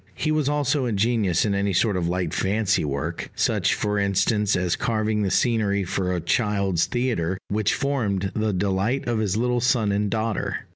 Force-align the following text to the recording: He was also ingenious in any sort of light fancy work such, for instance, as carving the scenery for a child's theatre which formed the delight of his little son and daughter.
He 0.15 0.31
was 0.31 0.49
also 0.49 0.85
ingenious 0.87 1.45
in 1.45 1.53
any 1.53 1.73
sort 1.73 1.95
of 1.95 2.07
light 2.07 2.33
fancy 2.33 2.83
work 2.83 3.29
such, 3.35 3.75
for 3.75 3.99
instance, 3.99 4.55
as 4.55 4.75
carving 4.75 5.21
the 5.21 5.29
scenery 5.29 5.83
for 5.83 6.11
a 6.11 6.19
child's 6.19 6.87
theatre 6.87 7.37
which 7.49 7.75
formed 7.75 8.31
the 8.33 8.51
delight 8.51 9.07
of 9.07 9.19
his 9.19 9.37
little 9.37 9.61
son 9.61 9.91
and 9.91 10.09
daughter. 10.09 10.65